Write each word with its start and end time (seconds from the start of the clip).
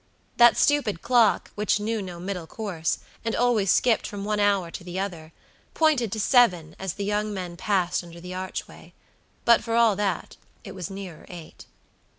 That 0.37 0.57
stupid 0.57 1.03
clock, 1.03 1.51
which 1.53 1.79
knew 1.79 2.01
no 2.01 2.19
middle 2.19 2.47
course, 2.47 2.97
and 3.23 3.35
always 3.35 3.71
skipped 3.71 4.07
from 4.07 4.25
one 4.25 4.39
hour 4.39 4.71
to 4.71 4.83
the 4.83 4.99
other, 4.99 5.31
pointed 5.75 6.11
to 6.13 6.19
seven 6.19 6.75
as 6.79 6.93
the 6.93 7.05
young 7.05 7.31
men 7.31 7.55
passed 7.55 8.03
under 8.03 8.19
the 8.19 8.33
archway; 8.33 8.93
but, 9.45 9.63
for 9.63 9.75
all 9.75 9.95
that, 9.97 10.37
it 10.63 10.71
was 10.73 10.89
nearer 10.89 11.27
eight. 11.29 11.67